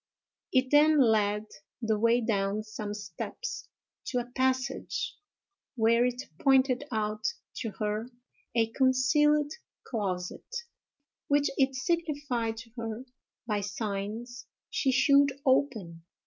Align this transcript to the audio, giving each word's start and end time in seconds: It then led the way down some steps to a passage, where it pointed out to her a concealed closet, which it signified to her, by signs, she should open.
It 0.51 0.71
then 0.71 0.99
led 0.99 1.45
the 1.79 1.99
way 1.99 2.21
down 2.21 2.63
some 2.63 2.91
steps 2.91 3.67
to 4.05 4.17
a 4.17 4.25
passage, 4.31 5.15
where 5.75 6.03
it 6.07 6.23
pointed 6.39 6.85
out 6.91 7.23
to 7.57 7.69
her 7.77 8.09
a 8.55 8.71
concealed 8.71 9.51
closet, 9.83 10.55
which 11.27 11.51
it 11.55 11.75
signified 11.75 12.57
to 12.57 12.71
her, 12.77 13.05
by 13.45 13.61
signs, 13.61 14.47
she 14.71 14.91
should 14.91 15.33
open. 15.45 16.03